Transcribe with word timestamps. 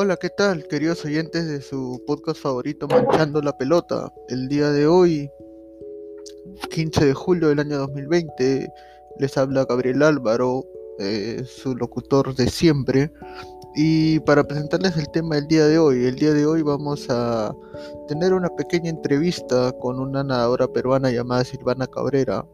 Hola, 0.00 0.16
¿qué 0.16 0.30
tal, 0.30 0.62
queridos 0.68 1.04
oyentes 1.04 1.48
de 1.48 1.60
su 1.60 2.00
podcast 2.06 2.40
favorito 2.40 2.86
Manchando 2.86 3.42
la 3.42 3.58
Pelota? 3.58 4.12
El 4.28 4.46
día 4.46 4.70
de 4.70 4.86
hoy, 4.86 5.28
15 6.70 7.06
de 7.06 7.14
julio 7.14 7.48
del 7.48 7.58
año 7.58 7.78
2020, 7.78 8.72
les 9.18 9.36
habla 9.36 9.64
Gabriel 9.64 10.04
Álvaro, 10.04 10.62
eh, 11.00 11.42
su 11.44 11.74
locutor 11.74 12.32
de 12.36 12.48
siempre. 12.48 13.10
Y 13.74 14.20
para 14.20 14.44
presentarles 14.44 14.96
el 14.96 15.10
tema 15.10 15.34
del 15.34 15.48
día 15.48 15.66
de 15.66 15.80
hoy, 15.80 16.04
el 16.04 16.14
día 16.14 16.32
de 16.32 16.46
hoy 16.46 16.62
vamos 16.62 17.08
a 17.10 17.52
tener 18.06 18.34
una 18.34 18.50
pequeña 18.50 18.90
entrevista 18.90 19.72
con 19.80 19.98
una 19.98 20.22
nadadora 20.22 20.68
peruana 20.68 21.10
llamada 21.10 21.42
Silvana 21.42 21.88
Cabrera. 21.88 22.46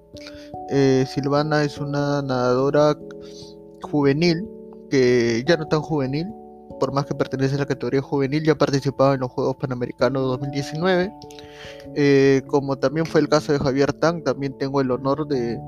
Eh, 0.71 1.05
Silvana 1.07 1.63
es 1.63 1.77
una 1.77 2.23
nadadora 2.23 2.97
juvenil, 3.83 4.49
que 4.89 5.45
ya 5.47 5.59
no 5.59 5.69
tan 5.69 5.83
juvenil, 5.83 6.27
por 6.79 6.93
más 6.93 7.07
que 7.07 7.15
pertenece 7.15 7.55
a 7.57 7.59
la 7.59 7.67
categoría 7.67 8.03
juvenil, 8.03 8.45
ya 8.45 8.53
ha 8.53 8.59
participado 8.59 9.15
en 9.15 9.21
los 9.21 9.31
Juegos 9.31 9.57
Panamericanos 9.57 10.23
2019. 10.23 11.13
Eh, 11.95 12.43
como 12.47 12.77
también 12.77 13.07
fue 13.07 13.21
el 13.21 13.29
caso 13.29 13.53
de 13.53 13.59
Javier 13.59 13.93
Tang, 13.93 14.23
también 14.23 14.57
tengo 14.59 14.81
el 14.81 14.91
honor 14.91 15.27
de, 15.27 15.59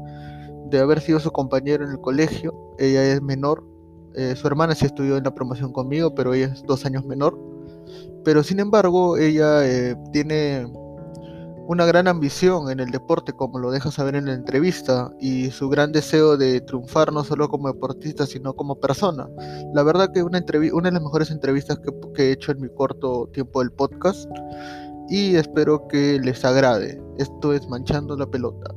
de 0.70 0.78
haber 0.78 1.00
sido 1.00 1.20
su 1.20 1.30
compañero 1.30 1.84
en 1.84 1.92
el 1.92 2.00
colegio. 2.00 2.54
Ella 2.78 3.04
es 3.12 3.22
menor, 3.22 3.64
eh, 4.16 4.34
su 4.34 4.46
hermana 4.46 4.74
sí 4.74 4.86
estudió 4.86 5.18
en 5.18 5.24
la 5.24 5.34
promoción 5.34 5.72
conmigo, 5.72 6.14
pero 6.14 6.32
ella 6.32 6.46
es 6.46 6.62
dos 6.62 6.86
años 6.86 7.04
menor. 7.04 7.38
Pero 8.24 8.42
sin 8.42 8.60
embargo, 8.60 9.18
ella 9.18 9.66
eh, 9.66 9.94
tiene 10.12 10.66
una 11.68 11.84
gran 11.84 12.06
ambición 12.06 12.70
en 12.70 12.80
el 12.80 12.90
deporte, 12.90 13.32
como 13.32 13.58
lo 13.58 13.70
deja 13.70 13.90
saber 13.90 14.14
en 14.14 14.26
la 14.26 14.34
entrevista, 14.34 15.10
y 15.20 15.50
su 15.50 15.68
gran 15.68 15.92
deseo 15.92 16.36
de 16.36 16.60
triunfar 16.60 17.12
no 17.12 17.24
solo 17.24 17.48
como 17.48 17.72
deportista, 17.72 18.26
sino 18.26 18.54
como 18.54 18.78
persona. 18.78 19.28
La 19.74 19.82
verdad 19.82 20.12
que 20.12 20.22
una, 20.22 20.44
una 20.72 20.88
de 20.88 20.92
las 20.92 21.02
mejores 21.02 21.30
entrevistas 21.30 21.78
que, 21.78 21.90
que 22.14 22.28
he 22.28 22.32
hecho 22.32 22.52
en 22.52 22.60
mi 22.60 22.68
corto 22.68 23.28
tiempo 23.32 23.60
del 23.60 23.72
podcast, 23.72 24.30
y 25.08 25.36
espero 25.36 25.86
que 25.88 26.18
les 26.20 26.44
agrade. 26.44 27.00
Esto 27.18 27.52
es 27.52 27.66
Manchando 27.68 28.16
la 28.16 28.26
Pelota. 28.26 28.70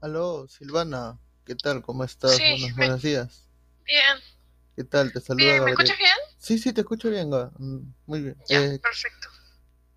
Aló, 0.00 0.46
Silvana, 0.48 1.18
¿qué 1.44 1.54
tal? 1.56 1.82
¿Cómo 1.82 2.04
estás? 2.04 2.36
Sí, 2.36 2.68
buenos, 2.76 3.02
días. 3.02 3.48
Bien. 3.84 4.16
¿Qué 4.76 4.84
tal? 4.84 5.12
Te 5.12 5.20
saluda 5.20 5.44
Bien, 5.44 5.64
¿me 5.64 5.70
escuchas 5.70 5.98
bien? 5.98 6.25
Sí, 6.46 6.58
sí, 6.58 6.72
te 6.72 6.82
escucho 6.82 7.10
bien, 7.10 7.28
mm, 7.28 7.92
muy 8.06 8.22
bien. 8.22 8.36
Ya, 8.48 8.62
eh, 8.62 8.78
perfecto. 8.78 9.26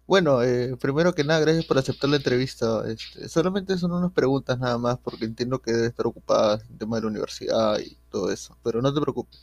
Bueno, 0.08 0.42
eh, 0.42 0.75
primero 0.78 1.14
que 1.14 1.23
nada, 1.23 1.42
gracias 1.42 1.66
por 1.66 1.78
aceptar 1.78 2.09
la 2.09 2.16
entrevista. 2.16 2.89
Este, 2.89 3.30
solamente 3.30 3.78
son 3.78 3.92
unas 3.92 4.11
preguntas 4.11 4.58
nada 4.58 4.80
más, 4.80 4.97
porque 4.97 5.25
entiendo 5.25 5.61
que 5.61 5.72
debes 5.72 5.89
estar 5.89 6.08
ocupada 6.08 6.59
en 6.67 6.80
tema 6.80 6.95
de 6.95 7.03
la 7.03 7.09
universidad 7.09 7.77
y 7.77 8.00
todo 8.09 8.31
eso, 8.31 8.58
pero 8.64 8.81
no 8.81 8.92
te 8.92 9.00
preocupes. 9.00 9.39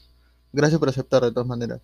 Gracias 0.53 0.81
por 0.81 0.89
aceptar 0.89 1.23
de 1.23 1.31
todas 1.31 1.47
maneras. 1.47 1.81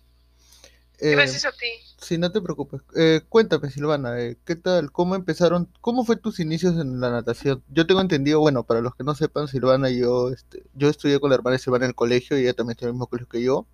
Eh, 0.99 1.11
gracias 1.11 1.45
a 1.45 1.53
ti. 1.53 1.67
Sí, 2.01 2.17
no 2.17 2.29
te 2.29 2.41
preocupes. 2.41 2.81
Eh, 2.93 3.21
cuéntame, 3.29 3.71
Silvana, 3.71 4.19
eh, 4.19 4.37
¿qué 4.43 4.57
tal? 4.57 4.91
¿Cómo 4.91 5.15
empezaron? 5.15 5.71
¿Cómo 5.79 6.03
fue 6.03 6.17
tus 6.17 6.41
inicios 6.41 6.77
en 6.77 6.99
la 6.99 7.11
natación? 7.11 7.63
Yo 7.69 7.87
tengo 7.87 8.01
entendido, 8.01 8.41
bueno, 8.41 8.65
para 8.65 8.81
los 8.81 8.93
que 8.93 9.05
no 9.05 9.15
sepan, 9.15 9.47
Silvana 9.47 9.89
y 9.89 9.99
yo, 9.99 10.31
este, 10.31 10.65
yo 10.73 10.89
estudié 10.89 11.21
con 11.21 11.29
la 11.29 11.35
hermana 11.35 11.57
Silvana 11.57 11.85
en 11.85 11.91
el 11.91 11.95
colegio 11.95 12.37
y 12.37 12.41
ella 12.41 12.53
también 12.53 12.71
estudió 12.71 12.89
en 12.89 12.95
el 12.95 12.95
mismo 12.95 13.07
colegio 13.07 13.29
que 13.29 13.41
yo. 13.41 13.65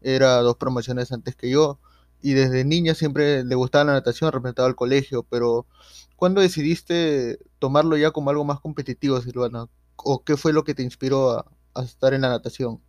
Era 0.00 0.36
dos 0.38 0.56
promociones 0.56 1.12
antes 1.12 1.34
que 1.36 1.50
yo 1.50 1.78
y 2.20 2.34
desde 2.34 2.64
niña 2.64 2.94
siempre 2.94 3.44
le 3.44 3.54
gustaba 3.54 3.84
la 3.84 3.92
natación, 3.92 4.32
representaba 4.32 4.68
al 4.68 4.76
colegio, 4.76 5.22
pero 5.22 5.66
¿cuándo 6.16 6.40
decidiste 6.40 7.38
tomarlo 7.58 7.96
ya 7.96 8.10
como 8.10 8.30
algo 8.30 8.44
más 8.44 8.60
competitivo, 8.60 9.20
Silvana? 9.20 9.66
¿O 9.96 10.24
qué 10.24 10.36
fue 10.36 10.52
lo 10.52 10.64
que 10.64 10.74
te 10.74 10.82
inspiró 10.82 11.30
a, 11.30 11.46
a 11.74 11.82
estar 11.82 12.14
en 12.14 12.22
la 12.22 12.28
natación? 12.28 12.82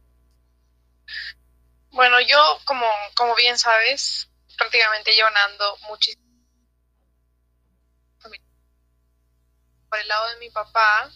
Bueno, 1.91 2.19
yo, 2.21 2.37
como, 2.65 2.85
como 3.15 3.35
bien 3.35 3.57
sabes, 3.57 4.29
prácticamente 4.57 5.13
llevo 5.13 5.29
nadando 5.29 5.77
muchísimo. 5.89 6.23
Por 9.89 9.99
el 9.99 10.07
lado 10.07 10.29
de 10.29 10.37
mi 10.37 10.49
papá, 10.51 11.09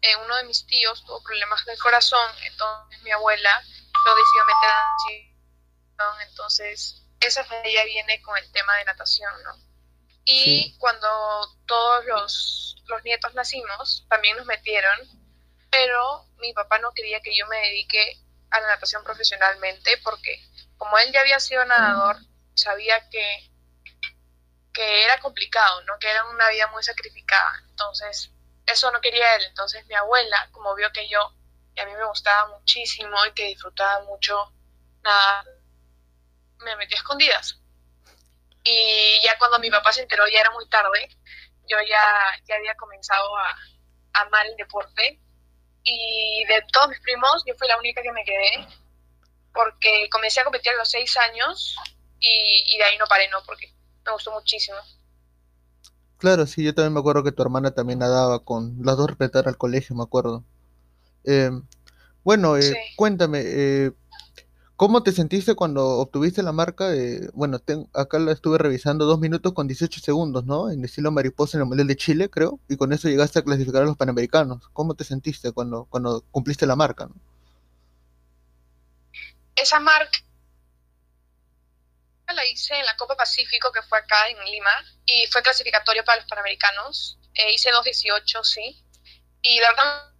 eh, 0.00 0.16
uno 0.24 0.36
de 0.36 0.44
mis 0.44 0.66
tíos 0.66 1.04
tuvo 1.04 1.22
problemas 1.22 1.62
del 1.66 1.78
corazón, 1.78 2.30
entonces 2.46 3.02
mi 3.02 3.10
abuela 3.10 3.50
lo 4.06 4.14
decidió 4.14 4.44
meter 4.46 4.70
natación, 4.70 5.33
entonces 6.28 7.02
esa 7.20 7.44
familia 7.44 7.84
viene 7.84 8.20
con 8.22 8.36
el 8.36 8.50
tema 8.52 8.76
de 8.76 8.84
natación, 8.84 9.32
¿no? 9.44 9.56
Y 10.24 10.76
cuando 10.78 11.08
todos 11.66 12.04
los, 12.06 12.76
los 12.86 13.04
nietos 13.04 13.34
nacimos, 13.34 14.06
también 14.08 14.36
nos 14.36 14.46
metieron, 14.46 14.98
pero 15.70 16.26
mi 16.38 16.52
papá 16.52 16.78
no 16.78 16.92
quería 16.92 17.20
que 17.20 17.36
yo 17.36 17.46
me 17.46 17.58
dedique 17.58 18.18
a 18.50 18.60
la 18.60 18.68
natación 18.68 19.04
profesionalmente 19.04 19.98
porque 20.02 20.40
como 20.78 20.98
él 20.98 21.12
ya 21.12 21.20
había 21.20 21.40
sido 21.40 21.64
nadador, 21.64 22.16
sabía 22.54 23.08
que, 23.10 23.50
que 24.72 25.04
era 25.04 25.20
complicado, 25.20 25.82
¿no? 25.84 25.98
que 25.98 26.10
era 26.10 26.24
una 26.26 26.48
vida 26.50 26.68
muy 26.68 26.82
sacrificada. 26.82 27.62
Entonces, 27.70 28.30
eso 28.66 28.90
no 28.90 29.00
quería 29.00 29.36
él. 29.36 29.44
Entonces 29.48 29.86
mi 29.86 29.94
abuela, 29.94 30.48
como 30.52 30.74
vio 30.74 30.90
que 30.92 31.08
yo, 31.08 31.34
y 31.74 31.80
a 31.80 31.86
mí 31.86 31.92
me 31.94 32.06
gustaba 32.06 32.48
muchísimo 32.58 33.16
y 33.26 33.32
que 33.32 33.46
disfrutaba 33.46 34.04
mucho 34.04 34.52
nada, 35.02 35.44
me 36.58 36.76
metí 36.76 36.94
a 36.94 36.98
escondidas. 36.98 37.60
Y 38.64 39.20
ya 39.22 39.36
cuando 39.38 39.58
mi 39.58 39.70
papá 39.70 39.92
se 39.92 40.02
enteró, 40.02 40.26
ya 40.28 40.40
era 40.40 40.50
muy 40.50 40.66
tarde, 40.68 41.08
yo 41.68 41.76
ya, 41.88 42.02
ya 42.46 42.56
había 42.56 42.74
comenzado 42.76 43.36
a 43.36 43.56
amar 44.14 44.46
el 44.46 44.56
deporte 44.56 45.20
y 45.82 46.44
de 46.46 46.62
todos 46.72 46.88
mis 46.88 47.00
primos 47.00 47.44
yo 47.46 47.54
fui 47.56 47.68
la 47.68 47.78
única 47.78 48.00
que 48.00 48.12
me 48.12 48.24
quedé 48.24 48.66
porque 49.52 50.08
comencé 50.10 50.40
a 50.40 50.44
competir 50.44 50.72
a 50.72 50.78
los 50.78 50.90
seis 50.90 51.16
años 51.16 51.76
y, 52.20 52.78
de 52.78 52.84
ahí 52.84 52.96
no 52.98 53.04
paré, 53.06 53.28
¿no? 53.28 53.38
Porque 53.46 53.72
me 54.04 54.12
gustó 54.12 54.32
muchísimo. 54.32 54.78
Claro, 56.18 56.46
sí, 56.46 56.64
yo 56.64 56.74
también 56.74 56.94
me 56.94 57.00
acuerdo 57.00 57.22
que 57.22 57.32
tu 57.32 57.42
hermana 57.42 57.72
también 57.72 57.98
nadaba 57.98 58.42
con 58.42 58.78
las 58.82 58.96
dos 58.96 59.08
respetar 59.08 59.46
al 59.46 59.58
colegio, 59.58 59.94
me 59.94 60.02
acuerdo. 60.02 60.42
Eh, 61.24 61.50
bueno, 62.24 62.56
eh, 62.56 62.74
cuéntame, 62.96 63.42
eh, 63.44 63.92
¿Cómo 64.76 65.04
te 65.04 65.12
sentiste 65.12 65.54
cuando 65.54 65.86
obtuviste 65.98 66.42
la 66.42 66.50
marca 66.50 66.88
de, 66.88 67.30
bueno, 67.32 67.60
acá 67.94 68.18
la 68.18 68.32
estuve 68.32 68.58
revisando, 68.58 69.04
dos 69.04 69.20
minutos 69.20 69.52
con 69.52 69.68
18 69.68 70.00
segundos, 70.00 70.44
¿no? 70.44 70.68
En 70.68 70.84
estilo 70.84 71.12
mariposa 71.12 71.56
en 71.56 71.62
el 71.62 71.68
Mundial 71.68 71.86
de 71.86 71.96
Chile, 71.96 72.28
creo, 72.28 72.58
y 72.68 72.76
con 72.76 72.92
eso 72.92 73.08
llegaste 73.08 73.38
a 73.38 73.42
clasificar 73.42 73.82
a 73.82 73.86
los 73.86 73.96
Panamericanos. 73.96 74.68
¿Cómo 74.72 74.94
te 74.94 75.04
sentiste 75.04 75.52
cuando, 75.52 75.84
cuando 75.84 76.22
cumpliste 76.32 76.66
la 76.66 76.74
marca? 76.74 77.08
Esa 79.54 79.78
marca 79.78 80.18
la 82.34 82.44
hice 82.48 82.74
en 82.74 82.84
la 82.84 82.96
Copa 82.96 83.14
Pacífico, 83.16 83.70
que 83.70 83.82
fue 83.82 83.98
acá 83.98 84.28
en 84.28 84.44
Lima, 84.50 84.72
y 85.06 85.26
fue 85.30 85.40
clasificatorio 85.42 86.04
para 86.04 86.20
los 86.20 86.28
Panamericanos. 86.28 87.16
Eh, 87.34 87.52
hice 87.54 87.70
2.18, 87.70 88.42
sí. 88.42 88.82
Y 89.42 89.58
de 89.58 89.66
verdad 89.66 90.13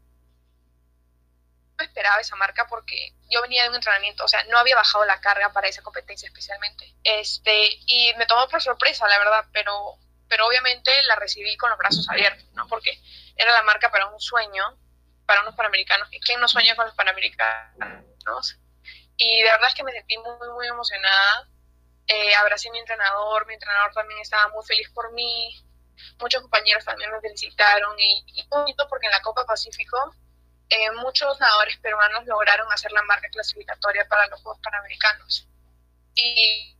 esperaba 1.82 2.20
esa 2.20 2.36
marca 2.36 2.66
porque 2.68 3.14
yo 3.28 3.42
venía 3.42 3.64
de 3.64 3.70
un 3.70 3.74
entrenamiento, 3.74 4.24
o 4.24 4.28
sea, 4.28 4.44
no 4.44 4.58
había 4.58 4.76
bajado 4.76 5.04
la 5.04 5.20
carga 5.20 5.52
para 5.52 5.68
esa 5.68 5.82
competencia 5.82 6.28
especialmente. 6.28 6.94
Este, 7.02 7.68
y 7.86 8.12
me 8.16 8.26
tomó 8.26 8.46
por 8.48 8.62
sorpresa, 8.62 9.08
la 9.08 9.18
verdad, 9.18 9.44
pero, 9.52 9.98
pero 10.28 10.46
obviamente 10.46 10.90
la 11.04 11.16
recibí 11.16 11.56
con 11.56 11.70
los 11.70 11.78
brazos 11.78 12.08
abiertos, 12.08 12.46
¿no? 12.52 12.68
Porque 12.68 13.00
era 13.36 13.52
la 13.52 13.62
marca 13.62 13.90
para 13.90 14.06
un 14.06 14.20
sueño, 14.20 14.78
para 15.26 15.42
unos 15.42 15.54
panamericanos. 15.54 16.08
¿Quién 16.24 16.40
no 16.40 16.48
sueña 16.48 16.76
con 16.76 16.86
los 16.86 16.94
panamericanos? 16.94 18.58
Y 19.16 19.42
de 19.42 19.50
verdad 19.50 19.68
es 19.68 19.74
que 19.74 19.84
me 19.84 19.92
sentí 19.92 20.16
muy, 20.18 20.48
muy 20.50 20.66
emocionada. 20.66 21.48
Eh, 22.06 22.34
abracé 22.34 22.68
a 22.68 22.72
mi 22.72 22.78
entrenador, 22.78 23.46
mi 23.46 23.54
entrenador 23.54 23.92
también 23.94 24.20
estaba 24.20 24.48
muy 24.48 24.64
feliz 24.64 24.90
por 24.90 25.12
mí. 25.12 25.64
Muchos 26.18 26.42
compañeros 26.42 26.84
también 26.84 27.10
me 27.10 27.20
felicitaron 27.20 27.98
y, 27.98 28.24
y 28.26 28.46
bonito 28.48 28.86
porque 28.88 29.06
en 29.06 29.12
la 29.12 29.22
Copa 29.22 29.46
Pacífico 29.46 30.14
eh, 30.74 30.90
muchos 31.02 31.38
nadadores 31.40 31.76
peruanos 31.78 32.26
lograron 32.26 32.66
hacer 32.72 32.90
la 32.92 33.02
marca 33.02 33.28
clasificatoria 33.28 34.06
para 34.08 34.26
los 34.28 34.42
Juegos 34.42 34.60
Panamericanos. 34.62 35.48
Y, 36.16 36.76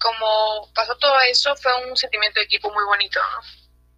como 0.00 0.72
pasó 0.74 0.96
todo 0.96 1.18
eso, 1.30 1.54
fue 1.56 1.72
un 1.88 1.96
sentimiento 1.96 2.40
de 2.40 2.46
equipo 2.46 2.72
muy 2.72 2.84
bonito. 2.84 3.20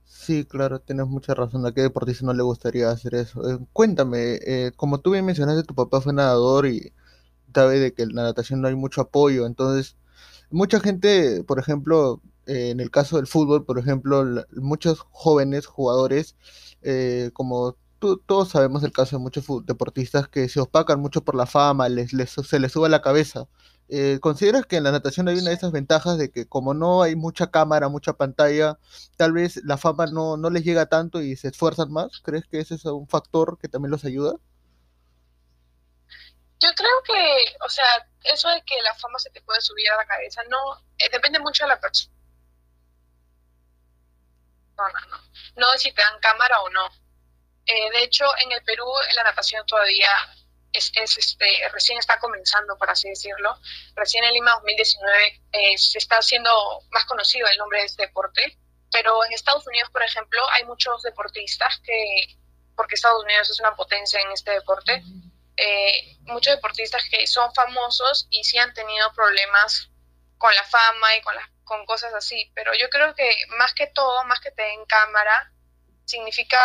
Sí, 0.04 0.44
claro, 0.44 0.80
tienes 0.80 1.06
mucha 1.06 1.34
razón. 1.34 1.66
¿A 1.66 1.72
qué 1.72 1.82
deportista 1.82 2.24
no 2.26 2.34
le 2.34 2.42
gustaría 2.42 2.90
hacer 2.90 3.14
eso? 3.14 3.48
Eh, 3.48 3.58
cuéntame, 3.72 4.38
eh, 4.46 4.72
como 4.76 5.00
tú 5.00 5.12
bien 5.12 5.24
mencionaste, 5.24 5.64
tu 5.64 5.74
papá 5.74 6.00
fue 6.00 6.12
nadador 6.12 6.66
y 6.66 6.92
sabe 7.54 7.78
de 7.78 7.94
que 7.94 8.02
en 8.02 8.14
la 8.14 8.24
natación 8.24 8.60
no 8.60 8.68
hay 8.68 8.74
mucho 8.74 9.00
apoyo. 9.00 9.46
Entonces, 9.46 9.96
mucha 10.50 10.80
gente, 10.80 11.44
por 11.44 11.58
ejemplo, 11.58 12.20
en 12.46 12.80
el 12.80 12.90
caso 12.90 13.16
del 13.16 13.26
fútbol, 13.26 13.64
por 13.64 13.78
ejemplo, 13.78 14.24
muchos 14.56 15.00
jóvenes 15.10 15.66
jugadores, 15.66 16.36
como 17.32 17.76
todos 18.00 18.48
sabemos 18.50 18.82
el 18.82 18.92
caso 18.92 19.16
de 19.16 19.22
muchos 19.22 19.44
deportistas 19.64 20.28
que 20.28 20.48
se 20.48 20.60
opacan 20.60 21.00
mucho 21.00 21.22
por 21.22 21.34
la 21.34 21.46
fama, 21.46 21.88
les, 21.88 22.10
se 22.30 22.58
les 22.60 22.72
sube 22.72 22.88
la 22.88 23.02
cabeza. 23.02 23.46
Eh, 23.88 24.18
¿Consideras 24.20 24.66
que 24.66 24.76
en 24.76 24.84
la 24.84 24.92
natación 24.92 25.28
hay 25.28 25.38
una 25.38 25.50
de 25.50 25.56
esas 25.56 25.72
ventajas 25.72 26.16
de 26.16 26.30
que 26.30 26.46
como 26.46 26.74
no 26.74 27.02
hay 27.02 27.16
mucha 27.16 27.50
cámara, 27.50 27.88
mucha 27.88 28.12
pantalla, 28.12 28.78
tal 29.16 29.32
vez 29.32 29.60
la 29.64 29.76
fama 29.76 30.06
no, 30.06 30.36
no 30.36 30.48
les 30.50 30.64
llega 30.64 30.86
tanto 30.86 31.20
y 31.20 31.36
se 31.36 31.48
esfuerzan 31.48 31.92
más? 31.92 32.20
¿Crees 32.22 32.46
que 32.46 32.60
ese 32.60 32.76
es 32.76 32.84
un 32.84 33.08
factor 33.08 33.58
que 33.58 33.68
también 33.68 33.90
los 33.90 34.04
ayuda? 34.04 34.34
Yo 36.60 36.68
creo 36.76 37.02
que, 37.04 37.56
o 37.66 37.68
sea, 37.68 38.08
eso 38.24 38.48
de 38.50 38.62
que 38.62 38.80
la 38.82 38.94
fama 38.94 39.18
se 39.18 39.30
te 39.30 39.40
puede 39.42 39.60
subir 39.60 39.90
a 39.90 39.96
la 39.96 40.06
cabeza, 40.06 40.42
no, 40.50 40.58
eh, 40.98 41.08
depende 41.10 41.40
mucho 41.40 41.64
de 41.64 41.68
la 41.68 41.80
persona, 41.80 42.12
¿no? 44.76 45.16
No 45.56 45.72
de 45.72 45.78
si 45.78 45.92
te 45.92 46.02
dan 46.02 46.20
cámara 46.20 46.60
o 46.62 46.70
no. 46.70 46.82
Eh, 47.66 47.90
de 47.90 48.02
hecho, 48.02 48.24
en 48.44 48.52
el 48.52 48.62
Perú 48.64 48.86
la 49.16 49.24
natación 49.24 49.64
todavía 49.66 50.10
es, 50.72 50.92
este, 50.94 51.46
recién 51.72 51.98
está 51.98 52.18
comenzando, 52.18 52.76
por 52.76 52.90
así 52.90 53.08
decirlo. 53.08 53.58
Recién 53.94 54.24
en 54.24 54.34
Lima 54.34 54.52
2019 54.52 55.42
eh, 55.52 55.78
se 55.78 55.98
está 55.98 56.16
haciendo 56.18 56.50
más 56.90 57.04
conocido 57.04 57.46
el 57.48 57.58
nombre 57.58 57.80
de 57.80 57.86
este 57.86 58.06
deporte, 58.06 58.58
pero 58.92 59.24
en 59.24 59.32
Estados 59.32 59.66
Unidos, 59.66 59.90
por 59.90 60.02
ejemplo, 60.02 60.42
hay 60.50 60.64
muchos 60.64 61.02
deportistas 61.02 61.80
que, 61.84 62.38
porque 62.76 62.94
Estados 62.94 63.22
Unidos 63.24 63.50
es 63.50 63.60
una 63.60 63.74
potencia 63.74 64.20
en 64.20 64.32
este 64.32 64.52
deporte, 64.52 65.02
eh, 65.56 66.16
muchos 66.20 66.54
deportistas 66.54 67.02
que 67.10 67.26
son 67.26 67.52
famosos 67.54 68.26
y 68.30 68.44
sí 68.44 68.56
han 68.58 68.72
tenido 68.72 69.12
problemas 69.12 69.90
con 70.38 70.54
la 70.54 70.64
fama 70.64 71.16
y 71.16 71.20
con, 71.20 71.34
las, 71.34 71.44
con 71.64 71.84
cosas 71.84 72.14
así, 72.14 72.50
pero 72.54 72.72
yo 72.74 72.88
creo 72.88 73.14
que 73.14 73.30
más 73.58 73.74
que 73.74 73.86
todo, 73.88 74.24
más 74.24 74.40
que 74.40 74.50
te 74.52 74.62
den 74.62 74.86
cámara, 74.86 75.52
significa, 76.06 76.58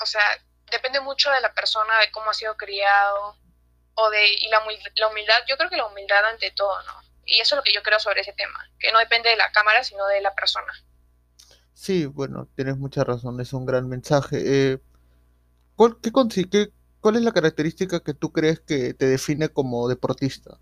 o 0.00 0.06
sea, 0.06 0.22
depende 0.70 1.00
mucho 1.00 1.30
de 1.30 1.40
la 1.40 1.52
persona, 1.52 1.98
de 2.00 2.10
cómo 2.10 2.30
ha 2.30 2.34
sido 2.34 2.56
criado, 2.56 3.36
o 3.94 4.10
de, 4.10 4.32
y 4.32 4.48
la, 4.48 4.60
la 4.96 5.08
humildad, 5.08 5.36
yo 5.48 5.56
creo 5.56 5.70
que 5.70 5.76
la 5.76 5.86
humildad 5.86 6.24
ante 6.26 6.50
todo, 6.50 6.82
¿no? 6.82 6.92
Y 7.26 7.40
eso 7.40 7.54
es 7.54 7.56
lo 7.56 7.62
que 7.62 7.72
yo 7.72 7.82
creo 7.82 7.98
sobre 8.00 8.20
ese 8.20 8.32
tema, 8.32 8.68
que 8.78 8.92
no 8.92 8.98
depende 8.98 9.30
de 9.30 9.36
la 9.36 9.50
cámara, 9.52 9.82
sino 9.82 10.06
de 10.06 10.20
la 10.20 10.34
persona. 10.34 10.72
Sí, 11.72 12.06
bueno, 12.06 12.48
tienes 12.54 12.76
mucha 12.76 13.02
razón, 13.04 13.40
es 13.40 13.52
un 13.52 13.66
gran 13.66 13.88
mensaje. 13.88 14.36
Eh, 14.44 14.78
¿cuál, 15.76 15.96
qué, 16.02 16.10
qué, 16.50 16.68
¿Cuál 17.00 17.16
es 17.16 17.22
la 17.22 17.32
característica 17.32 18.00
que 18.00 18.14
tú 18.14 18.32
crees 18.32 18.60
que 18.60 18.94
te 18.94 19.06
define 19.06 19.48
como 19.48 19.88
deportista? 19.88 20.58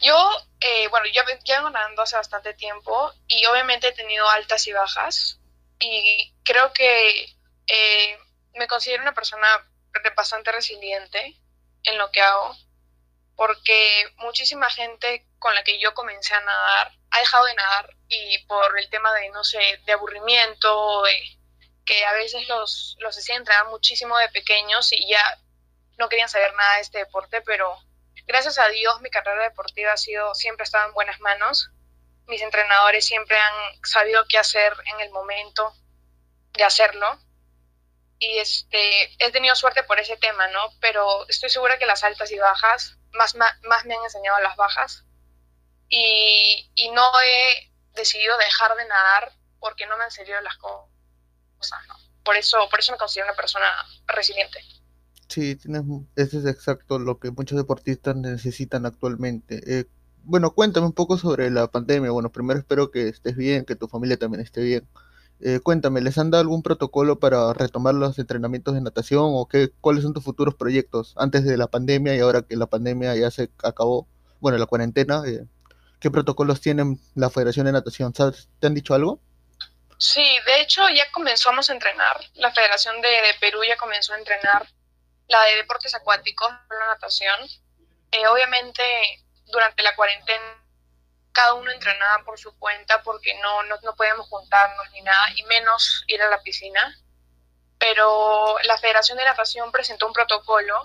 Yo, 0.00 0.16
eh, 0.60 0.88
bueno, 0.88 1.06
yo 1.12 1.22
llevo 1.44 1.70
nadando 1.70 2.02
hace 2.02 2.16
bastante 2.16 2.54
tiempo 2.54 3.12
y 3.26 3.44
obviamente 3.46 3.88
he 3.88 3.92
tenido 3.92 4.28
altas 4.30 4.66
y 4.68 4.72
bajas 4.72 5.40
y 5.78 6.34
creo 6.44 6.72
que 6.72 7.36
eh, 7.66 8.18
me 8.54 8.66
considero 8.66 9.02
una 9.02 9.14
persona 9.14 9.46
bastante 10.16 10.52
resiliente 10.52 11.36
en 11.84 11.98
lo 11.98 12.10
que 12.10 12.20
hago 12.20 12.56
porque 13.38 14.04
muchísima 14.16 14.68
gente 14.68 15.24
con 15.38 15.54
la 15.54 15.62
que 15.62 15.78
yo 15.78 15.94
comencé 15.94 16.34
a 16.34 16.40
nadar 16.40 16.92
ha 17.10 17.18
dejado 17.20 17.44
de 17.44 17.54
nadar 17.54 17.96
y 18.08 18.44
por 18.46 18.76
el 18.76 18.90
tema 18.90 19.12
de, 19.14 19.28
no 19.30 19.44
sé, 19.44 19.80
de 19.86 19.92
aburrimiento, 19.92 21.02
de 21.02 21.38
que 21.84 22.04
a 22.04 22.12
veces 22.14 22.48
los, 22.48 22.96
los 22.98 23.16
hacían 23.16 23.38
entrenar 23.38 23.68
muchísimo 23.68 24.18
de 24.18 24.28
pequeños 24.30 24.92
y 24.92 25.08
ya 25.08 25.22
no 25.98 26.08
querían 26.08 26.28
saber 26.28 26.52
nada 26.54 26.74
de 26.76 26.80
este 26.80 26.98
deporte, 26.98 27.40
pero 27.42 27.78
gracias 28.26 28.58
a 28.58 28.68
Dios 28.68 29.00
mi 29.02 29.10
carrera 29.10 29.44
deportiva 29.44 29.92
ha 29.92 29.96
sido, 29.96 30.34
siempre 30.34 30.62
ha 30.62 30.64
estado 30.64 30.88
en 30.88 30.94
buenas 30.94 31.20
manos 31.20 31.70
mis 32.28 32.42
entrenadores 32.42 33.06
siempre 33.06 33.36
han 33.36 33.84
sabido 33.84 34.24
qué 34.28 34.38
hacer 34.38 34.72
en 34.94 35.00
el 35.00 35.10
momento 35.10 35.72
de 36.52 36.64
hacerlo. 36.64 37.18
Y 38.18 38.38
este, 38.38 39.14
he 39.18 39.30
tenido 39.30 39.54
suerte 39.54 39.82
por 39.84 39.98
ese 39.98 40.16
tema, 40.16 40.48
¿no? 40.48 40.60
Pero 40.80 41.26
estoy 41.28 41.50
segura 41.50 41.78
que 41.78 41.86
las 41.86 42.04
altas 42.04 42.30
y 42.30 42.38
bajas, 42.38 42.98
más, 43.12 43.34
más, 43.34 43.84
me 43.84 43.94
han 43.94 44.04
enseñado 44.04 44.40
las 44.40 44.56
bajas. 44.56 45.04
Y, 45.88 46.70
y, 46.74 46.90
no 46.90 47.10
he 47.24 47.72
decidido 47.94 48.36
dejar 48.36 48.76
de 48.76 48.86
nadar 48.86 49.32
porque 49.58 49.86
no 49.86 49.96
me 49.96 50.04
han 50.04 50.10
salido 50.10 50.38
las 50.42 50.56
cosas, 50.58 51.86
¿no? 51.86 51.94
Por 52.24 52.36
eso, 52.36 52.68
por 52.68 52.80
eso 52.80 52.92
me 52.92 52.98
considero 52.98 53.28
una 53.28 53.36
persona 53.36 53.66
resiliente. 54.06 54.58
Sí, 55.28 55.56
tienes, 55.56 55.82
eso 56.16 56.38
es 56.38 56.46
exacto 56.46 56.98
lo 56.98 57.18
que 57.18 57.30
muchos 57.30 57.56
deportistas 57.56 58.16
necesitan 58.16 58.84
actualmente. 58.84 59.60
Eh, 59.66 59.86
bueno, 60.28 60.50
cuéntame 60.52 60.84
un 60.84 60.92
poco 60.92 61.16
sobre 61.16 61.50
la 61.50 61.68
pandemia. 61.68 62.10
Bueno, 62.10 62.30
primero 62.30 62.60
espero 62.60 62.90
que 62.90 63.08
estés 63.08 63.34
bien, 63.34 63.64
que 63.64 63.76
tu 63.76 63.88
familia 63.88 64.18
también 64.18 64.42
esté 64.42 64.60
bien. 64.60 64.86
Eh, 65.40 65.58
cuéntame, 65.62 66.02
¿les 66.02 66.18
han 66.18 66.30
dado 66.30 66.42
algún 66.42 66.62
protocolo 66.62 67.18
para 67.18 67.54
retomar 67.54 67.94
los 67.94 68.18
entrenamientos 68.18 68.74
de 68.74 68.82
natación 68.82 69.22
o 69.24 69.48
qué, 69.48 69.70
cuáles 69.80 70.02
son 70.02 70.12
tus 70.12 70.24
futuros 70.24 70.54
proyectos 70.54 71.14
antes 71.16 71.44
de 71.44 71.56
la 71.56 71.68
pandemia 71.68 72.14
y 72.14 72.20
ahora 72.20 72.42
que 72.42 72.56
la 72.56 72.66
pandemia 72.66 73.16
ya 73.16 73.30
se 73.30 73.50
acabó, 73.62 74.06
bueno, 74.40 74.58
la 74.58 74.66
cuarentena? 74.66 75.22
Eh, 75.26 75.46
¿Qué 75.98 76.10
protocolos 76.10 76.60
tienen 76.60 77.00
la 77.14 77.30
Federación 77.30 77.64
de 77.64 77.72
Natación? 77.72 78.12
¿Te 78.12 78.66
han 78.66 78.74
dicho 78.74 78.92
algo? 78.92 79.20
Sí, 79.96 80.26
de 80.46 80.60
hecho 80.60 80.82
ya 80.90 81.10
comenzamos 81.10 81.70
a 81.70 81.72
entrenar. 81.72 82.20
La 82.34 82.52
Federación 82.52 83.00
de, 83.00 83.08
Perú 83.40 83.60
ya 83.66 83.78
comenzó 83.78 84.12
a 84.12 84.18
entrenar 84.18 84.68
la 85.28 85.42
de 85.44 85.56
deportes 85.56 85.94
acuáticos, 85.94 86.50
la 86.68 86.86
natación. 86.92 87.36
Eh, 88.12 88.26
obviamente 88.28 88.82
durante 89.48 89.82
la 89.82 89.94
cuarentena 89.94 90.58
cada 91.32 91.54
uno 91.54 91.70
entrenaba 91.70 92.24
por 92.24 92.36
su 92.36 92.58
cuenta 92.58 93.00
porque 93.02 93.32
no, 93.38 93.62
no, 93.62 93.78
no 93.82 93.94
podíamos 93.94 94.26
juntarnos 94.28 94.90
ni 94.90 95.02
nada, 95.02 95.30
y 95.36 95.44
menos 95.44 96.02
ir 96.08 96.20
a 96.20 96.28
la 96.28 96.42
piscina. 96.42 96.98
Pero 97.78 98.58
la 98.64 98.76
Federación 98.76 99.18
de 99.18 99.24
Natación 99.24 99.70
presentó 99.70 100.08
un 100.08 100.12
protocolo 100.12 100.82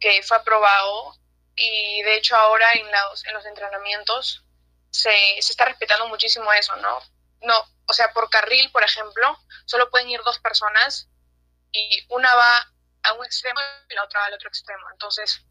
que 0.00 0.20
fue 0.24 0.36
aprobado 0.36 1.16
y 1.54 2.02
de 2.02 2.16
hecho 2.16 2.34
ahora 2.34 2.72
en 2.72 2.90
los, 2.90 3.24
en 3.24 3.34
los 3.34 3.46
entrenamientos 3.46 4.44
se, 4.90 5.10
se 5.40 5.52
está 5.52 5.66
respetando 5.66 6.08
muchísimo 6.08 6.52
eso, 6.52 6.74
¿no? 6.76 6.98
No, 7.42 7.64
o 7.86 7.92
sea, 7.92 8.12
por 8.12 8.28
carril, 8.30 8.72
por 8.72 8.82
ejemplo, 8.82 9.38
solo 9.64 9.90
pueden 9.90 10.10
ir 10.10 10.20
dos 10.24 10.40
personas 10.40 11.08
y 11.70 12.04
una 12.08 12.34
va 12.34 12.66
a 13.04 13.12
un 13.12 13.24
extremo 13.24 13.60
y 13.88 13.94
la 13.94 14.02
otra 14.02 14.20
va 14.20 14.26
al 14.26 14.34
otro 14.34 14.48
extremo. 14.48 14.84
Entonces, 14.90 15.44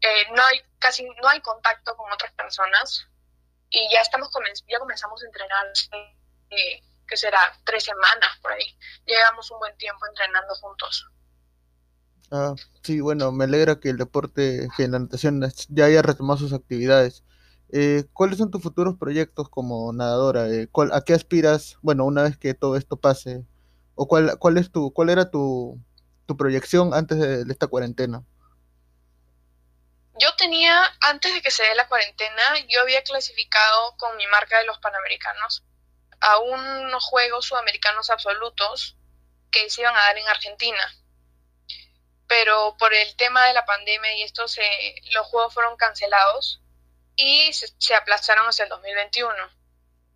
eh, 0.00 0.24
no 0.34 0.42
hay 0.42 0.60
casi 0.78 1.04
no 1.04 1.28
hay 1.28 1.40
contacto 1.40 1.96
con 1.96 2.10
otras 2.12 2.32
personas 2.32 3.06
y 3.70 3.88
ya 3.92 4.00
estamos 4.00 4.28
ya 4.68 4.78
comenzamos 4.78 5.22
a 5.22 5.26
entrenar 5.26 5.66
eh, 6.50 6.82
que 7.06 7.16
será 7.16 7.40
tres 7.64 7.84
semanas 7.84 8.30
por 8.42 8.52
ahí 8.52 8.76
llevamos 9.06 9.50
un 9.50 9.58
buen 9.58 9.76
tiempo 9.76 10.06
entrenando 10.06 10.54
juntos 10.56 11.06
ah 12.30 12.54
sí 12.82 13.00
bueno 13.00 13.32
me 13.32 13.44
alegra 13.44 13.80
que 13.80 13.90
el 13.90 13.96
deporte 13.96 14.68
que 14.76 14.88
la 14.88 14.98
natación 14.98 15.42
ya 15.68 15.84
haya 15.86 16.02
retomado 16.02 16.38
sus 16.38 16.52
actividades 16.52 17.24
eh, 17.76 18.04
¿Cuáles 18.12 18.38
son 18.38 18.52
tus 18.52 18.62
futuros 18.62 18.96
proyectos 18.96 19.48
como 19.48 19.92
nadadora? 19.92 20.46
¿A 20.92 21.00
qué 21.00 21.12
aspiras, 21.12 21.76
bueno, 21.82 22.04
una 22.04 22.22
vez 22.22 22.36
que 22.36 22.54
todo 22.54 22.76
esto 22.76 22.96
pase? 22.96 23.44
¿O 23.96 24.06
cuál, 24.06 24.38
cuál, 24.38 24.58
es 24.58 24.70
tu, 24.70 24.92
cuál 24.92 25.10
era 25.10 25.28
tu, 25.28 25.80
tu 26.26 26.36
proyección 26.36 26.94
antes 26.94 27.18
de 27.18 27.52
esta 27.52 27.66
cuarentena? 27.66 28.22
Yo 30.16 30.34
tenía, 30.36 30.96
antes 31.00 31.34
de 31.34 31.42
que 31.42 31.50
se 31.50 31.64
dé 31.64 31.74
la 31.74 31.88
cuarentena, 31.88 32.58
yo 32.68 32.80
había 32.82 33.02
clasificado 33.02 33.96
con 33.96 34.16
mi 34.16 34.26
marca 34.28 34.58
de 34.58 34.64
los 34.64 34.78
Panamericanos 34.78 35.64
a 36.20 36.38
unos 36.38 37.04
Juegos 37.04 37.46
Sudamericanos 37.46 38.10
Absolutos 38.10 38.96
que 39.50 39.68
se 39.70 39.80
iban 39.80 39.96
a 39.96 40.00
dar 40.00 40.16
en 40.16 40.28
Argentina. 40.28 40.94
Pero 42.28 42.76
por 42.78 42.94
el 42.94 43.16
tema 43.16 43.44
de 43.46 43.54
la 43.54 43.66
pandemia 43.66 44.14
y 44.16 44.22
esto, 44.22 44.46
se, 44.46 44.62
los 45.12 45.26
Juegos 45.26 45.52
fueron 45.52 45.76
cancelados 45.76 46.60
y 47.16 47.52
se, 47.52 47.94
aplazaron 47.94 48.46
hacia 48.46 48.64
el 48.64 48.68
2021. 48.68 49.34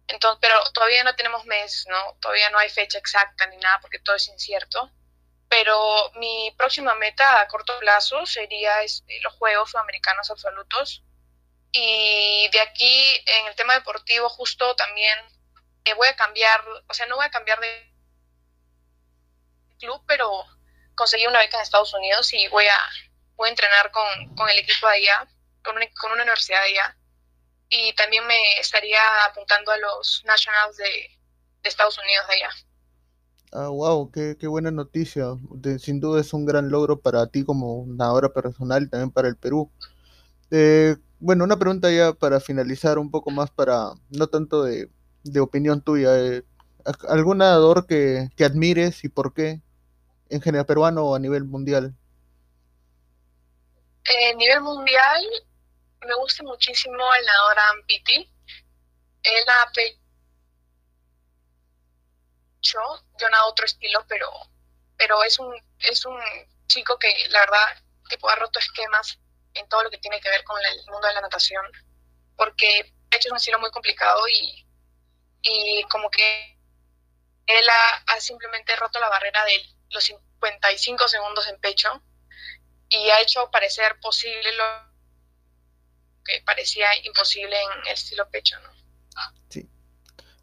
Entonces, 0.07 0.39
pero 0.41 0.63
todavía 0.73 1.03
no 1.03 1.15
tenemos 1.17 1.45
mes, 1.45 1.87
¿no? 1.89 2.17
Todavía 2.21 2.51
no 2.51 2.59
hay 2.59 2.71
fecha 2.71 2.99
exacta 2.99 3.47
ni 3.47 3.57
nada 3.59 3.81
porque 3.81 3.99
todo 3.99 4.17
es 4.17 4.29
incierto 4.29 4.93
pero 5.49 6.11
mi 6.17 6.55
próxima 6.57 6.95
meta 6.95 7.41
a 7.41 7.49
corto 7.49 7.79
plazo 7.79 8.27
sería 8.27 8.83
este, 8.83 9.21
los 9.21 9.33
Juegos 9.35 9.71
Sudamericanos 9.71 10.31
Absolutos. 10.31 11.03
Y 11.73 12.49
de 12.53 12.61
aquí, 12.61 13.23
en 13.27 13.47
el 13.47 13.55
tema 13.55 13.75
deportivo, 13.75 14.29
justo 14.29 14.75
también 14.77 15.19
eh, 15.85 15.95
voy 15.95 16.09
a 16.09 16.17
cambiar, 16.17 16.63
o 16.87 16.95
sea, 16.95 17.07
no 17.07 17.17
voy 17.17 17.27
a 17.27 17.31
cambiar 17.31 17.61
de 17.61 17.93
club, 19.79 20.03
pero 20.07 20.45
conseguí 20.95 21.27
una 21.27 21.39
beca 21.39 21.57
en 21.57 21.63
Estados 21.63 21.95
Unidos 21.95 22.33
y 22.33 22.49
voy 22.49 22.67
a, 22.67 22.79
voy 23.37 23.49
a 23.49 23.51
entrenar 23.51 23.91
con, 23.91 24.35
con 24.35 24.49
el 24.49 24.59
equipo 24.59 24.87
de 24.89 24.95
allá, 24.95 25.29
con 25.63 25.77
una, 25.77 25.87
con 26.01 26.13
una 26.13 26.23
universidad 26.23 26.61
de 26.63 26.69
allá. 26.69 26.97
Y 27.71 27.93
también 27.95 28.27
me 28.27 28.59
estaría 28.59 29.25
apuntando 29.25 29.71
a 29.73 29.77
los 29.77 30.23
Nationals 30.25 30.77
de, 30.77 31.19
de 31.63 31.69
Estados 31.69 31.99
Unidos 31.99 32.27
de 32.29 32.35
allá. 32.35 32.51
Ah, 33.53 33.69
wow, 33.69 34.11
qué, 34.11 34.37
qué 34.39 34.47
buena 34.47 34.71
noticia. 34.71 35.25
sin 35.79 36.01
duda 36.01 36.21
es 36.21 36.33
un 36.35 36.45
gran 36.45 36.69
logro 36.71 37.01
para 37.01 37.27
ti 37.29 37.45
como 37.45 37.85
nadadora 37.87 38.33
personal 38.33 38.83
y 38.83 38.89
también 38.89 39.11
para 39.11 39.29
el 39.29 39.37
Perú. 39.37 39.71
Eh, 40.51 40.97
bueno, 41.19 41.45
una 41.45 41.59
pregunta 41.59 41.91
ya 41.91 42.13
para 42.13 42.41
finalizar 42.41 42.99
un 42.99 43.11
poco 43.11 43.31
más 43.31 43.51
para, 43.51 43.93
no 44.11 44.27
tanto 44.29 44.65
de, 44.65 44.91
opinión 45.41 45.81
tuya. 45.83 46.19
Eh, 46.19 46.45
¿Algún 47.09 47.39
nadador 47.39 47.87
que, 47.87 48.29
que 48.37 48.45
admires 48.45 49.05
y 49.05 49.09
por 49.09 49.35
qué? 49.35 49.61
¿En 50.31 50.41
general 50.43 50.67
peruano 50.67 51.05
o 51.05 51.15
a 51.15 51.19
nivel 51.19 51.45
mundial? 51.45 51.95
A 54.05 54.37
nivel 54.37 54.61
mundial, 54.61 55.23
me 56.07 56.15
gusta 56.21 56.43
muchísimo 56.43 56.95
el 56.95 57.27
nadador 57.27 57.59
Ampiti. 57.73 58.31
Yo 62.73 63.29
nado 63.31 63.49
otro 63.49 63.67
estilo, 63.67 64.05
pero, 64.09 64.31
pero 64.97 65.23
es 65.25 65.39
un, 65.39 65.55
es 65.81 66.05
un 66.05 66.19
chico 66.67 66.99
que 66.99 67.13
la 67.31 67.41
verdad 67.41 67.83
tipo 68.09 68.29
ha 68.29 68.37
roto 68.37 68.59
esquemas 68.59 69.19
en 69.55 69.69
todo 69.69 69.83
lo 69.83 69.91
que 69.91 69.99
tiene 69.99 70.21
que 70.21 70.31
ver 70.31 70.45
con 70.45 70.61
el 70.65 70.87
mundo 70.91 71.07
de 71.09 71.15
la 71.15 71.21
natación, 71.21 71.65
porque 72.37 72.93
de 73.11 73.17
hecho 73.17 73.31
un 73.31 73.37
estilo 73.37 73.59
muy 73.59 73.71
complicado 73.71 74.27
y, 74.29 74.67
y 75.43 75.83
como 75.85 76.11
que 76.11 76.59
él 77.47 77.67
ha, 77.69 78.21
simplemente 78.21 78.77
roto 78.77 79.01
la 79.01 79.09
barrera 79.09 79.45
de 79.45 79.63
los 79.91 80.05
55 80.05 81.09
segundos 81.09 81.49
en 81.49 81.59
pecho 81.61 82.03
y 82.91 83.09
ha 83.11 83.21
hecho 83.21 83.51
parecer 83.51 83.99
posible 84.01 84.53
lo 84.53 84.65
que 86.25 86.43
parecía 86.43 86.89
imposible 87.05 87.57
en 87.61 87.87
el 87.87 87.93
estilo 87.95 88.29
pecho. 88.31 88.57
Sí. 89.49 89.69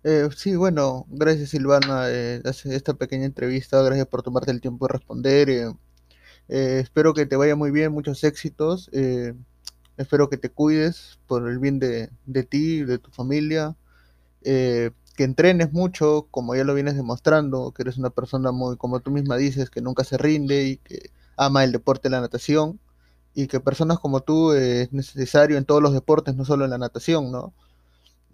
Eh, 0.07 0.29
sí, 0.35 0.55
bueno, 0.55 1.07
gracias 1.09 1.49
Silvana, 1.49 2.11
eh, 2.11 2.39
esta 2.45 2.93
pequeña 2.93 3.25
entrevista, 3.25 3.81
gracias 3.81 4.05
por 4.07 4.21
tomarte 4.21 4.51
el 4.51 4.61
tiempo 4.61 4.85
de 4.85 4.93
responder. 4.93 5.49
Eh, 5.49 5.65
eh, 6.49 6.79
espero 6.83 7.15
que 7.15 7.25
te 7.25 7.35
vaya 7.35 7.55
muy 7.55 7.71
bien, 7.71 7.91
muchos 7.91 8.23
éxitos. 8.23 8.89
espero 9.97 10.29
que 10.29 10.37
te 10.37 10.51
cuides 10.51 11.19
por 11.27 11.49
el 11.49 11.59
bien 11.59 11.79
de, 11.79 12.11
de 12.27 12.43
ti, 12.43 12.83
de 12.83 12.99
tu 12.99 13.09
familia. 13.11 13.75
que 14.43 15.23
entrenes 15.23 15.73
mucho, 15.73 16.27
como 16.31 16.55
ya 16.55 16.63
lo 16.65 16.75
vienes 16.75 16.95
demostrando, 16.95 17.71
que 17.73 17.83
eres 17.83 17.97
una 17.97 18.11
persona 18.11 18.51
muy, 18.51 18.77
como 18.77 18.99
tú 19.01 19.11
misma 19.11 19.37
dices, 19.37 19.69
que 19.71 19.81
nunca 19.81 20.03
se 20.03 20.17
rinde 20.17 20.65
y 20.65 20.77
que 20.77 21.11
ama 21.37 21.63
el 21.63 21.71
deporte, 21.71 22.09
la 22.09 22.21
natación 22.21 22.79
y 23.33 23.47
que 23.47 23.59
personas 23.59 23.99
como 23.99 24.21
tú 24.21 24.53
es 24.53 24.93
necesario 24.93 25.57
en 25.57 25.65
todos 25.65 25.81
los 25.81 25.93
deportes, 25.93 26.35
no 26.35 26.45
solo 26.45 26.65
en 26.65 26.71
la 26.71 26.77
natación, 26.79 27.31
¿no? 27.31 27.53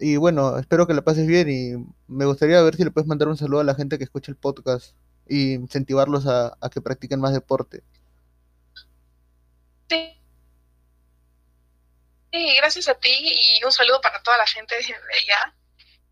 Y 0.02 0.16
bueno, 0.16 0.58
espero 0.58 0.88
que 0.88 0.94
la 0.94 1.02
pases 1.02 1.28
bien 1.28 1.48
y 1.48 1.74
me 2.08 2.24
gustaría 2.24 2.60
ver 2.60 2.74
si 2.74 2.82
le 2.82 2.90
puedes 2.90 3.06
mandar 3.06 3.28
un 3.28 3.36
saludo 3.36 3.60
a 3.60 3.64
la 3.64 3.76
gente 3.76 3.98
que 3.98 4.04
escucha 4.04 4.32
el 4.32 4.36
podcast 4.36 4.96
y 5.28 5.52
incentivarlos 5.52 6.26
a, 6.26 6.58
que 6.72 6.80
practiquen 6.80 7.20
más 7.20 7.32
deporte. 7.32 7.84
Sí. 9.88 10.20
Sí, 12.32 12.56
gracias 12.56 12.88
a 12.88 12.94
ti 12.94 13.14
y 13.14 13.62
un 13.64 13.70
saludo 13.70 14.00
para 14.00 14.20
toda 14.24 14.38
la 14.38 14.46
gente 14.48 14.74
de 14.74 14.82
allá 14.82 15.54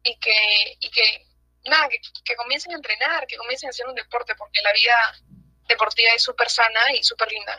y 0.05 0.17
que, 0.21 0.77
y 0.79 0.91
que 0.91 1.27
nada, 1.69 1.89
que, 1.89 1.99
que 2.25 2.37
comiencen 2.37 2.71
a 2.73 2.77
entrenar, 2.77 3.27
que 3.27 3.39
comiencen 3.39 3.67
a 3.67 3.71
hacer 3.71 3.89
un 3.89 3.97
deporte 3.97 4.37
porque 4.37 4.61
la 4.63 4.73
vida 4.73 5.35
deportiva 5.69 6.11
es 6.15 6.23
súper 6.23 6.49
sana 6.49 6.95
y 6.95 7.03
súper 7.03 7.33
linda. 7.33 7.59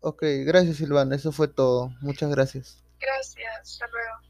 Ok, 0.00 0.24
gracias 0.44 0.78
Silvana, 0.78 1.14
eso 1.14 1.30
fue 1.30 1.46
todo. 1.46 1.90
Muchas 2.00 2.28
gracias. 2.28 2.82
Gracias, 2.98 3.60
hasta 3.60 3.86
luego. 3.86 4.25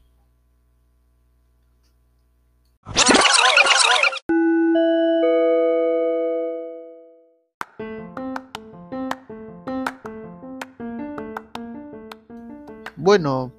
Bueno, 12.95 13.53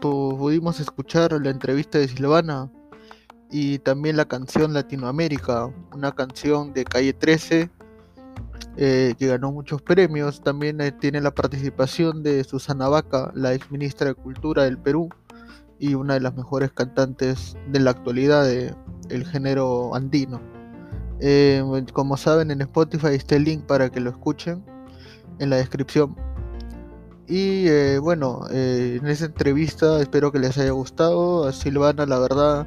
pudimos 0.00 0.80
escuchar 0.80 1.32
la 1.40 1.50
entrevista 1.50 1.98
de 1.98 2.08
Silvana 2.08 2.68
y 3.48 3.78
también 3.78 4.16
la 4.16 4.24
canción 4.24 4.72
Latinoamérica, 4.72 5.70
una 5.94 6.10
canción 6.10 6.72
de 6.72 6.84
Calle 6.84 7.12
13 7.12 7.70
eh, 8.76 9.14
que 9.18 9.26
ganó 9.26 9.52
muchos 9.52 9.82
premios. 9.82 10.42
También 10.42 10.80
eh, 10.80 10.90
tiene 10.90 11.20
la 11.20 11.30
participación 11.30 12.22
de 12.22 12.42
Susana 12.42 12.88
Vaca, 12.88 13.30
la 13.34 13.54
ex 13.54 13.70
ministra 13.70 14.08
de 14.08 14.14
Cultura 14.14 14.64
del 14.64 14.78
Perú 14.78 15.10
y 15.82 15.94
una 15.94 16.14
de 16.14 16.20
las 16.20 16.36
mejores 16.36 16.70
cantantes 16.70 17.56
de 17.72 17.80
la 17.80 17.90
actualidad 17.90 18.46
del 18.46 19.26
género 19.26 19.96
andino. 19.96 20.40
Eh, 21.18 21.60
como 21.92 22.16
saben, 22.16 22.52
en 22.52 22.60
Spotify 22.60 23.08
está 23.08 23.34
el 23.34 23.42
link 23.42 23.64
para 23.64 23.90
que 23.90 23.98
lo 23.98 24.10
escuchen 24.10 24.64
en 25.40 25.50
la 25.50 25.56
descripción. 25.56 26.14
Y 27.26 27.96
bueno, 27.98 28.42
en 28.50 29.04
esa 29.08 29.24
entrevista 29.24 30.00
espero 30.00 30.30
que 30.30 30.38
les 30.38 30.56
haya 30.56 30.70
gustado. 30.70 31.50
Silvana, 31.50 32.06
la 32.06 32.20
verdad, 32.20 32.66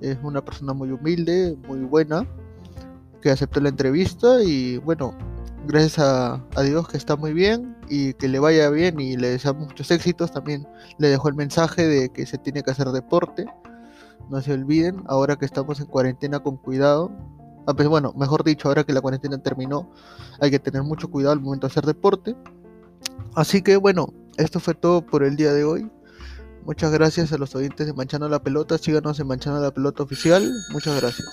es 0.00 0.18
una 0.24 0.44
persona 0.44 0.72
muy 0.72 0.90
humilde, 0.90 1.56
muy 1.68 1.80
buena, 1.80 2.26
que 3.22 3.30
aceptó 3.30 3.60
la 3.60 3.68
entrevista 3.68 4.42
y 4.42 4.78
bueno, 4.78 5.16
gracias 5.66 5.98
a, 5.98 6.40
Dios 6.62 6.88
que 6.88 6.96
está 6.96 7.16
muy 7.16 7.32
bien 7.32 7.76
y 7.88 8.14
que 8.14 8.28
le 8.28 8.38
vaya 8.38 8.70
bien 8.70 8.98
y 9.00 9.16
le 9.16 9.30
deseamos 9.30 9.68
muchos 9.68 9.90
éxitos. 9.90 10.32
También 10.32 10.66
le 10.98 11.08
dejó 11.08 11.28
el 11.28 11.34
mensaje 11.34 11.86
de 11.86 12.08
que 12.10 12.26
se 12.26 12.38
tiene 12.38 12.62
que 12.62 12.70
hacer 12.70 12.88
deporte. 12.88 13.46
No 14.30 14.40
se 14.40 14.52
olviden, 14.52 15.02
ahora 15.06 15.36
que 15.36 15.44
estamos 15.44 15.80
en 15.80 15.86
cuarentena 15.86 16.40
con 16.40 16.56
cuidado. 16.56 17.10
Ah, 17.66 17.74
pues 17.74 17.88
bueno, 17.88 18.12
mejor 18.16 18.44
dicho, 18.44 18.68
ahora 18.68 18.84
que 18.84 18.92
la 18.92 19.00
cuarentena 19.00 19.38
terminó, 19.38 19.90
hay 20.40 20.50
que 20.50 20.58
tener 20.58 20.82
mucho 20.82 21.10
cuidado 21.10 21.32
al 21.32 21.40
momento 21.40 21.66
de 21.66 21.72
hacer 21.72 21.84
deporte. 21.84 22.36
Así 23.34 23.62
que 23.62 23.76
bueno, 23.76 24.12
esto 24.36 24.60
fue 24.60 24.74
todo 24.74 25.04
por 25.04 25.22
el 25.22 25.36
día 25.36 25.52
de 25.52 25.64
hoy. 25.64 25.90
Muchas 26.64 26.90
gracias 26.90 27.32
a 27.32 27.38
los 27.38 27.54
oyentes 27.54 27.86
de 27.86 27.92
Manchando 27.92 28.28
la 28.28 28.42
Pelota. 28.42 28.78
Síganos 28.78 29.20
en 29.20 29.28
Manchando 29.28 29.60
la 29.60 29.70
Pelota 29.70 30.02
Oficial. 30.02 30.50
Muchas 30.72 31.00
gracias. 31.00 31.28